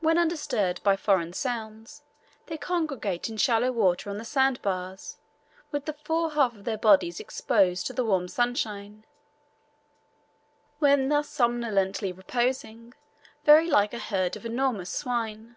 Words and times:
When 0.00 0.16
undisturbed 0.16 0.82
by 0.82 0.96
foreign 0.96 1.34
sounds, 1.34 2.00
they 2.46 2.56
congregate 2.56 3.28
in 3.28 3.36
shallow 3.36 3.70
water 3.70 4.08
on 4.08 4.16
the 4.16 4.24
sand 4.24 4.62
bars, 4.62 5.18
with 5.70 5.84
the 5.84 5.92
fore 5.92 6.30
half 6.30 6.54
of 6.54 6.64
their 6.64 6.78
bodies 6.78 7.20
exposed 7.20 7.86
to 7.88 7.92
the 7.92 8.02
warm 8.02 8.28
sunshine, 8.28 9.04
and 9.04 9.04
are 9.04 9.04
in 9.10 9.66
appearance, 10.88 11.00
when 11.02 11.08
thus 11.10 11.28
somnolently 11.28 12.12
reposing, 12.12 12.94
very 13.44 13.68
like 13.68 13.92
a 13.92 13.98
herd 13.98 14.36
of 14.36 14.46
enormous 14.46 14.88
swine. 14.88 15.56